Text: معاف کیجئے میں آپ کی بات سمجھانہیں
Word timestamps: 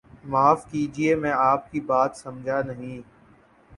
معاف 0.25 0.65
کیجئے 0.71 1.13
میں 1.15 1.31
آپ 1.31 1.71
کی 1.71 1.79
بات 1.83 2.17
سمجھانہیں 2.17 3.01